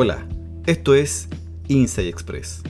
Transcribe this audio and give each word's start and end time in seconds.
Hola, 0.00 0.28
esto 0.66 0.94
es 0.94 1.28
Inside 1.66 2.08
Express, 2.08 2.62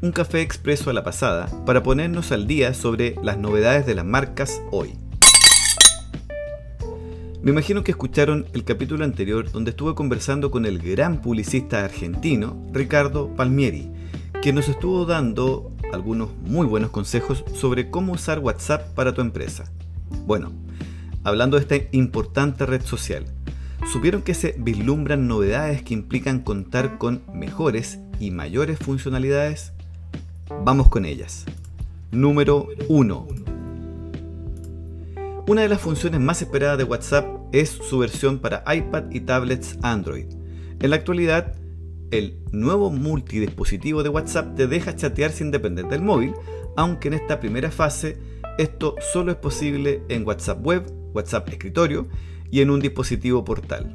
un 0.00 0.12
café 0.12 0.40
expreso 0.40 0.88
a 0.88 0.94
la 0.94 1.04
pasada 1.04 1.46
para 1.66 1.82
ponernos 1.82 2.32
al 2.32 2.46
día 2.46 2.72
sobre 2.72 3.16
las 3.22 3.36
novedades 3.36 3.84
de 3.84 3.94
las 3.94 4.06
marcas 4.06 4.62
hoy. 4.70 4.94
Me 7.42 7.50
imagino 7.50 7.84
que 7.84 7.90
escucharon 7.90 8.46
el 8.54 8.64
capítulo 8.64 9.04
anterior 9.04 9.52
donde 9.52 9.72
estuve 9.72 9.94
conversando 9.94 10.50
con 10.50 10.64
el 10.64 10.78
gran 10.78 11.20
publicista 11.20 11.84
argentino 11.84 12.56
Ricardo 12.72 13.28
Palmieri, 13.36 13.90
que 14.40 14.54
nos 14.54 14.70
estuvo 14.70 15.04
dando 15.04 15.76
algunos 15.92 16.30
muy 16.46 16.66
buenos 16.66 16.88
consejos 16.88 17.44
sobre 17.52 17.90
cómo 17.90 18.14
usar 18.14 18.38
WhatsApp 18.38 18.94
para 18.94 19.12
tu 19.12 19.20
empresa. 19.20 19.70
Bueno, 20.24 20.50
hablando 21.24 21.58
de 21.58 21.62
esta 21.64 21.94
importante 21.94 22.64
red 22.64 22.80
social, 22.80 23.26
¿supieron 23.86 24.22
que 24.22 24.34
se 24.34 24.54
vislumbran 24.58 25.28
novedades 25.28 25.82
que 25.82 25.94
implican 25.94 26.40
contar 26.40 26.98
con 26.98 27.22
mejores 27.32 27.98
y 28.18 28.30
mayores 28.30 28.78
funcionalidades? 28.78 29.72
Vamos 30.64 30.88
con 30.88 31.04
ellas. 31.04 31.46
Número 32.10 32.68
1. 32.88 33.28
Una 35.46 35.62
de 35.62 35.68
las 35.68 35.80
funciones 35.80 36.20
más 36.20 36.42
esperadas 36.42 36.78
de 36.78 36.84
WhatsApp 36.84 37.26
es 37.52 37.70
su 37.70 37.98
versión 37.98 38.38
para 38.38 38.62
iPad 38.72 39.10
y 39.10 39.20
tablets 39.20 39.78
Android. 39.82 40.26
En 40.80 40.90
la 40.90 40.96
actualidad, 40.96 41.54
el 42.10 42.38
nuevo 42.52 42.90
multidispositivo 42.90 44.02
de 44.02 44.08
WhatsApp 44.08 44.54
te 44.56 44.66
deja 44.66 44.96
chatear 44.96 45.30
sin 45.32 45.50
depender 45.50 45.86
del 45.88 46.02
móvil, 46.02 46.34
aunque 46.76 47.08
en 47.08 47.14
esta 47.14 47.40
primera 47.40 47.70
fase 47.70 48.18
esto 48.58 48.96
solo 49.12 49.32
es 49.32 49.38
posible 49.38 50.02
en 50.08 50.26
WhatsApp 50.26 50.64
Web, 50.64 50.92
WhatsApp 51.14 51.48
Escritorio 51.48 52.08
y 52.50 52.60
en 52.60 52.70
un 52.70 52.80
dispositivo 52.80 53.44
portal. 53.44 53.94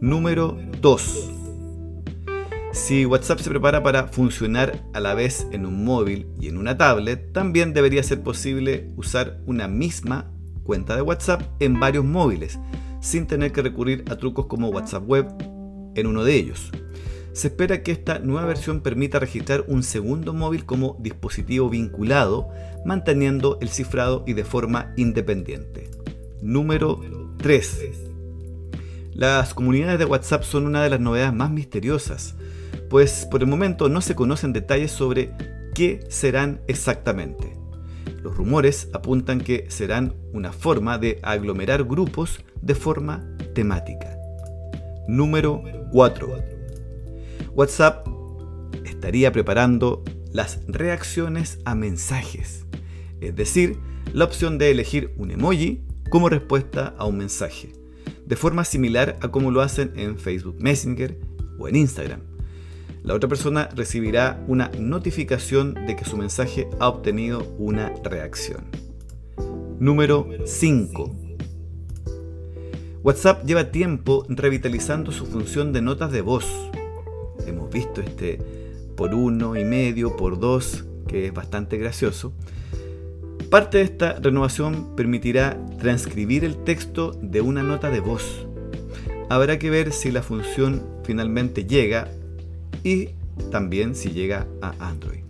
Número 0.00 0.58
2. 0.80 1.30
Si 2.72 3.06
WhatsApp 3.06 3.40
se 3.40 3.50
prepara 3.50 3.82
para 3.82 4.08
funcionar 4.08 4.84
a 4.92 5.00
la 5.00 5.14
vez 5.14 5.46
en 5.50 5.64
un 5.64 5.84
móvil 5.84 6.26
y 6.38 6.48
en 6.48 6.58
una 6.58 6.76
tablet, 6.76 7.32
también 7.32 7.72
debería 7.72 8.02
ser 8.02 8.22
posible 8.22 8.90
usar 8.96 9.40
una 9.46 9.66
misma 9.66 10.30
cuenta 10.62 10.94
de 10.94 11.02
WhatsApp 11.02 11.42
en 11.58 11.80
varios 11.80 12.04
móviles, 12.04 12.58
sin 13.00 13.26
tener 13.26 13.52
que 13.52 13.62
recurrir 13.62 14.04
a 14.10 14.16
trucos 14.16 14.46
como 14.46 14.68
WhatsApp 14.68 15.08
Web 15.08 15.26
en 15.94 16.06
uno 16.06 16.22
de 16.22 16.34
ellos. 16.34 16.70
Se 17.32 17.48
espera 17.48 17.82
que 17.82 17.92
esta 17.92 18.18
nueva 18.18 18.46
versión 18.46 18.80
permita 18.80 19.18
registrar 19.18 19.64
un 19.68 19.82
segundo 19.82 20.32
móvil 20.32 20.64
como 20.64 20.96
dispositivo 21.00 21.68
vinculado, 21.68 22.48
manteniendo 22.84 23.58
el 23.60 23.68
cifrado 23.68 24.24
y 24.26 24.34
de 24.34 24.44
forma 24.44 24.92
independiente. 24.96 25.90
Número 26.42 27.00
3. 27.38 27.80
Las 29.14 29.54
comunidades 29.54 29.98
de 29.98 30.04
WhatsApp 30.04 30.42
son 30.42 30.66
una 30.66 30.82
de 30.82 30.90
las 30.90 31.00
novedades 31.00 31.32
más 31.32 31.50
misteriosas, 31.50 32.34
pues 32.90 33.26
por 33.30 33.42
el 33.42 33.48
momento 33.48 33.88
no 33.88 34.00
se 34.00 34.14
conocen 34.14 34.52
detalles 34.52 34.90
sobre 34.90 35.32
qué 35.74 36.04
serán 36.08 36.60
exactamente. 36.66 37.56
Los 38.22 38.36
rumores 38.36 38.88
apuntan 38.92 39.40
que 39.40 39.66
serán 39.68 40.14
una 40.32 40.52
forma 40.52 40.98
de 40.98 41.18
aglomerar 41.22 41.84
grupos 41.84 42.44
de 42.60 42.74
forma 42.74 43.24
temática. 43.54 44.16
Número 45.06 45.62
4 45.92 46.56
WhatsApp 47.54 48.06
estaría 48.84 49.32
preparando 49.32 50.02
las 50.32 50.60
reacciones 50.66 51.58
a 51.64 51.74
mensajes, 51.74 52.66
es 53.20 53.34
decir, 53.34 53.78
la 54.12 54.24
opción 54.24 54.58
de 54.58 54.70
elegir 54.70 55.14
un 55.16 55.30
emoji 55.30 55.85
como 56.08 56.28
respuesta 56.28 56.94
a 56.98 57.04
un 57.06 57.18
mensaje, 57.18 57.72
de 58.24 58.36
forma 58.36 58.64
similar 58.64 59.18
a 59.20 59.28
como 59.28 59.50
lo 59.50 59.60
hacen 59.60 59.92
en 59.96 60.18
Facebook 60.18 60.56
Messenger 60.58 61.18
o 61.58 61.68
en 61.68 61.76
Instagram. 61.76 62.20
La 63.02 63.14
otra 63.14 63.28
persona 63.28 63.68
recibirá 63.74 64.44
una 64.48 64.70
notificación 64.78 65.74
de 65.86 65.94
que 65.94 66.04
su 66.04 66.16
mensaje 66.16 66.68
ha 66.80 66.88
obtenido 66.88 67.54
una 67.58 67.92
reacción. 68.02 68.64
Número 69.78 70.28
5. 70.44 71.16
WhatsApp 73.02 73.44
lleva 73.44 73.70
tiempo 73.70 74.24
revitalizando 74.28 75.12
su 75.12 75.26
función 75.26 75.72
de 75.72 75.82
notas 75.82 76.10
de 76.10 76.22
voz 76.22 76.46
hemos 77.46 77.70
visto 77.70 78.00
este 78.00 78.38
por 78.96 79.14
uno 79.14 79.56
y 79.56 79.64
medio, 79.64 80.16
por 80.16 80.38
dos, 80.38 80.84
que 81.06 81.26
es 81.26 81.34
bastante 81.34 81.76
gracioso. 81.76 82.32
Parte 83.50 83.78
de 83.78 83.84
esta 83.84 84.14
renovación 84.14 84.96
permitirá 84.96 85.56
transcribir 85.78 86.44
el 86.44 86.56
texto 86.64 87.12
de 87.22 87.40
una 87.40 87.62
nota 87.62 87.90
de 87.90 88.00
voz. 88.00 88.44
Habrá 89.28 89.58
que 89.58 89.70
ver 89.70 89.92
si 89.92 90.10
la 90.10 90.22
función 90.22 90.82
finalmente 91.04 91.64
llega 91.64 92.08
y 92.82 93.10
también 93.52 93.94
si 93.94 94.10
llega 94.10 94.48
a 94.60 94.74
Android. 94.80 95.20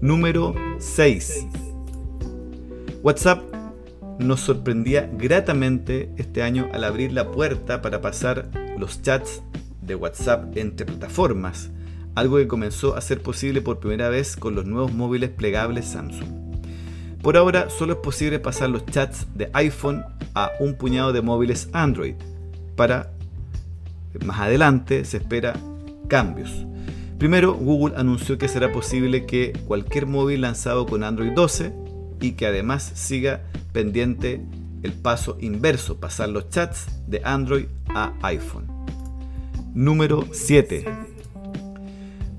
Número 0.00 0.54
6. 0.78 1.46
WhatsApp 3.02 3.42
nos 4.20 4.40
sorprendía 4.40 5.10
gratamente 5.18 6.10
este 6.16 6.42
año 6.42 6.68
al 6.72 6.84
abrir 6.84 7.12
la 7.12 7.32
puerta 7.32 7.82
para 7.82 8.00
pasar 8.00 8.50
los 8.78 9.02
chats 9.02 9.42
de 9.82 9.96
WhatsApp 9.96 10.56
entre 10.56 10.86
plataformas, 10.86 11.70
algo 12.14 12.36
que 12.36 12.46
comenzó 12.46 12.96
a 12.96 13.00
ser 13.00 13.20
posible 13.20 13.62
por 13.62 13.80
primera 13.80 14.08
vez 14.10 14.36
con 14.36 14.54
los 14.54 14.64
nuevos 14.64 14.92
móviles 14.92 15.30
plegables 15.30 15.86
Samsung. 15.86 16.43
Por 17.24 17.38
ahora 17.38 17.70
solo 17.70 17.94
es 17.94 17.98
posible 18.00 18.38
pasar 18.38 18.68
los 18.68 18.84
chats 18.84 19.26
de 19.34 19.48
iPhone 19.54 20.04
a 20.34 20.50
un 20.60 20.74
puñado 20.74 21.10
de 21.14 21.22
móviles 21.22 21.70
Android. 21.72 22.16
Para 22.76 23.12
más 24.22 24.40
adelante 24.40 25.06
se 25.06 25.16
espera 25.16 25.54
cambios. 26.06 26.66
Primero, 27.18 27.54
Google 27.54 27.96
anunció 27.96 28.36
que 28.36 28.46
será 28.46 28.70
posible 28.72 29.24
que 29.24 29.54
cualquier 29.66 30.04
móvil 30.04 30.42
lanzado 30.42 30.84
con 30.84 31.02
Android 31.02 31.32
12 31.32 31.72
y 32.20 32.32
que 32.32 32.46
además 32.46 32.92
siga 32.94 33.44
pendiente 33.72 34.44
el 34.82 34.92
paso 34.92 35.38
inverso, 35.40 35.98
pasar 35.98 36.28
los 36.28 36.50
chats 36.50 36.88
de 37.06 37.22
Android 37.24 37.68
a 37.88 38.12
iPhone. 38.20 38.66
Número 39.72 40.26
7. 40.30 40.84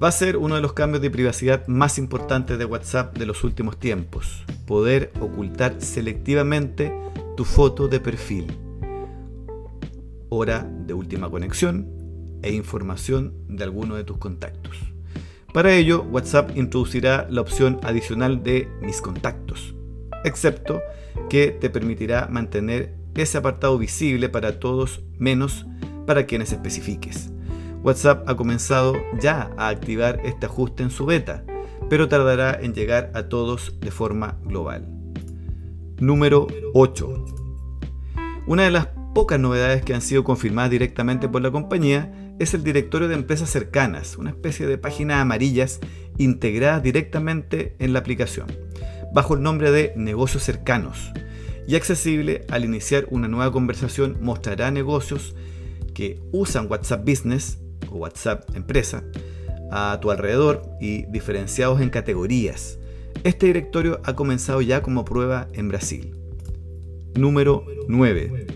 Va 0.02 0.10
a 0.10 0.12
ser 0.12 0.38
uno 0.38 0.54
de 0.54 0.62
los 0.62 0.74
cambios 0.74 1.02
de 1.02 1.10
privacidad 1.10 1.66
más 1.66 1.98
importantes 1.98 2.60
de 2.60 2.66
WhatsApp 2.66 3.18
de 3.18 3.26
los 3.26 3.44
últimos 3.44 3.80
tiempos. 3.80 4.46
Poder 4.66 5.12
ocultar 5.20 5.76
selectivamente 5.80 6.92
tu 7.38 7.46
foto 7.46 7.88
de 7.88 8.00
perfil, 8.00 8.48
hora 10.30 10.64
de 10.64 10.94
última 10.94 11.30
conexión 11.30 11.88
e 12.42 12.52
información 12.54 13.34
de 13.48 13.64
alguno 13.64 13.96
de 13.96 14.04
tus 14.04 14.18
contactos. 14.18 14.78
Para 15.54 15.74
ello, 15.74 16.04
WhatsApp 16.12 16.58
introducirá 16.58 17.28
la 17.30 17.42
opción 17.42 17.80
adicional 17.84 18.44
de 18.44 18.68
mis 18.82 19.02
contactos, 19.02 19.76
excepto 20.24 20.82
que 21.30 21.48
te 21.52 21.70
permitirá 21.70 22.28
mantener 22.30 22.94
ese 23.16 23.38
apartado 23.38 23.78
visible 23.78 24.30
para 24.30 24.60
todos 24.60 25.04
menos 25.18 25.66
para 26.06 26.26
quienes 26.26 26.52
especifiques. 26.52 27.32
WhatsApp 27.84 28.28
ha 28.28 28.36
comenzado 28.36 28.96
ya 29.20 29.52
a 29.58 29.70
activar 29.70 30.20
este 30.26 30.48
ajuste 30.48 30.84
en 30.84 30.90
su 30.90 31.06
beta, 31.06 31.46
pero 31.90 32.08
tardará 32.08 32.58
en 32.62 32.74
llegar 32.74 33.12
a 33.14 33.24
todos 33.24 33.80
de 33.80 33.92
forma 33.92 34.38
global. 34.44 34.88
Número 36.00 36.48
8. 36.74 37.26
Una 38.48 38.64
de 38.64 38.72
las 38.72 38.88
pocas 39.14 39.40
novedades 39.40 39.82
que 39.84 39.94
han 39.94 40.02
sido 40.02 40.24
confirmadas 40.24 40.72
directamente 40.72 41.30
por 41.30 41.42
la 41.42 41.52
compañía 41.52 42.12
es 42.38 42.54
el 42.54 42.64
directorio 42.64 43.08
de 43.08 43.16
empresas 43.16 43.50
cercanas, 43.50 44.18
una 44.18 44.32
especie 44.32 44.68
de 44.68 44.78
páginas 44.78 45.22
amarillas 45.22 45.80
integradas 46.18 46.84
directamente 46.84 47.76
en 47.80 47.94
la 47.94 48.00
aplicación, 48.00 48.48
bajo 49.14 49.36
el 49.36 49.42
nombre 49.42 49.72
de 49.72 49.94
negocios 49.96 50.44
cercanos, 50.44 51.14
y 51.68 51.76
accesible 51.76 52.46
al 52.50 52.66
iniciar 52.66 53.08
una 53.10 53.28
nueva 53.28 53.52
conversación 53.52 54.18
mostrará 54.22 54.70
negocios 54.70 55.36
que 55.94 56.22
usan 56.32 56.68
WhatsApp 56.70 57.08
Business 57.08 57.60
o 57.90 57.96
WhatsApp 57.96 58.56
Empresa 58.56 59.04
a 59.72 60.00
tu 60.02 60.12
alrededor 60.12 60.64
y 60.80 61.06
diferenciados 61.08 61.82
en 61.82 61.90
categorías. 61.90 62.80
Este 63.24 63.48
directorio 63.48 64.02
ha 64.04 64.14
comenzado 64.14 64.62
ya 64.62 64.82
como 64.82 65.06
prueba 65.06 65.48
en 65.54 65.70
Brasil. 65.70 66.16
Número 67.16 67.66
9. 67.88 68.48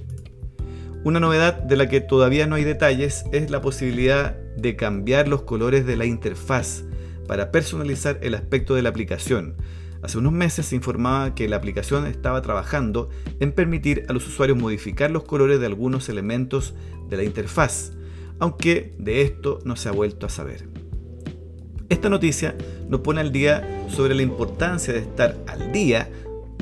Una 1.04 1.20
novedad 1.20 1.54
de 1.54 1.78
la 1.78 1.88
que 1.88 2.02
todavía 2.02 2.46
no 2.46 2.56
hay 2.56 2.66
detalles 2.66 3.24
es 3.32 3.50
la 3.50 3.62
posibilidad 3.62 4.36
de 4.58 4.76
cambiar 4.76 5.28
los 5.28 5.44
colores 5.44 5.86
de 5.86 5.96
la 5.96 6.06
interfaz 6.06 6.84
para 7.26 7.52
personalizar 7.52 8.20
el 8.22 8.36
aspecto 8.36 8.76
de 8.76 8.82
la 8.82 8.90
aplicación. 8.90 9.56
Hace 10.02 10.18
unos 10.18 10.34
meses 10.34 10.66
se 10.66 10.76
informaba 10.76 11.36
que 11.36 11.48
la 11.48 11.58
aplicación 11.58 12.06
estaba 12.06 12.42
trabajando 12.42 13.10
en 13.40 13.52
permitir 13.52 14.06
a 14.08 14.14
los 14.14 14.28
usuarios 14.28 14.58
modificar 14.58 15.12
los 15.12 15.24
colores 15.24 15.60
de 15.60 15.66
algunos 15.66 16.10
elementos 16.10 16.74
de 17.10 17.18
la 17.18 17.24
interfaz, 17.24 17.92
aunque 18.40 18.94
de 18.98 19.22
esto 19.22 19.60
no 19.66 19.76
se 19.76 19.90
ha 19.90 19.94
vuelto 19.94 20.26
a 20.26 20.30
saber. 20.30 20.68
Esta 21.90 22.08
noticia 22.08 22.56
nos 22.88 23.02
pone 23.02 23.20
al 23.20 23.32
día 23.32 23.86
sobre 23.90 24.14
la 24.14 24.22
importancia 24.22 24.94
de 24.94 25.00
estar 25.00 25.36
al 25.48 25.72
día 25.72 26.08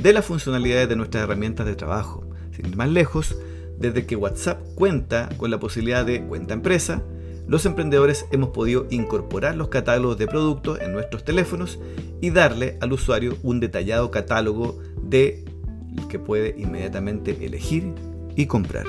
de 0.01 0.13
las 0.13 0.23
funcionalidades 0.23 0.87
de 0.87 0.95
nuestras 0.95 1.25
herramientas 1.25 1.65
de 1.65 1.75
trabajo. 1.75 2.23
Sin 2.55 2.67
ir 2.67 2.77
más 2.77 2.89
lejos, 2.89 3.35
desde 3.77 4.05
que 4.05 4.15
WhatsApp 4.15 4.61
cuenta 4.75 5.27
con 5.37 5.51
la 5.51 5.59
posibilidad 5.59 6.05
de 6.05 6.23
cuenta 6.23 6.53
empresa, 6.53 7.03
los 7.45 7.65
emprendedores 7.65 8.25
hemos 8.31 8.49
podido 8.49 8.87
incorporar 8.89 9.55
los 9.55 9.67
catálogos 9.67 10.17
de 10.17 10.27
productos 10.27 10.79
en 10.79 10.93
nuestros 10.93 11.25
teléfonos 11.25 11.77
y 12.21 12.29
darle 12.29 12.77
al 12.79 12.93
usuario 12.93 13.37
un 13.43 13.59
detallado 13.59 14.09
catálogo 14.11 14.79
de 15.01 15.43
que 16.09 16.19
puede 16.19 16.55
inmediatamente 16.57 17.45
elegir 17.45 17.93
y 18.37 18.45
comprar. 18.45 18.85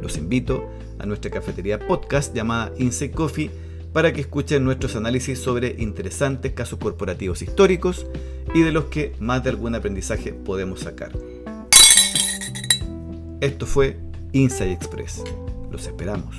Los 0.00 0.16
invito 0.16 0.66
a 0.98 1.06
nuestra 1.06 1.30
cafetería 1.30 1.78
podcast 1.86 2.34
llamada 2.34 2.72
Insect 2.78 3.14
Coffee 3.14 3.50
para 3.94 4.12
que 4.12 4.20
escuchen 4.20 4.64
nuestros 4.64 4.96
análisis 4.96 5.38
sobre 5.38 5.76
interesantes 5.78 6.52
casos 6.52 6.80
corporativos 6.80 7.40
históricos 7.42 8.06
y 8.52 8.62
de 8.62 8.72
los 8.72 8.86
que 8.86 9.12
más 9.20 9.44
de 9.44 9.50
algún 9.50 9.76
aprendizaje 9.76 10.32
podemos 10.32 10.80
sacar. 10.80 11.12
Esto 13.40 13.66
fue 13.66 13.96
Insight 14.32 14.72
Express. 14.72 15.22
Los 15.70 15.86
esperamos. 15.86 16.36